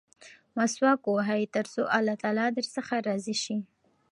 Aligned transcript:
مسواک 0.57 1.01
ووهئ 1.05 1.43
ترڅو 1.53 1.81
الله 1.97 2.15
تعالی 2.21 2.45
درڅخه 2.57 2.95
راضي 3.07 3.35
شي. 3.43 3.57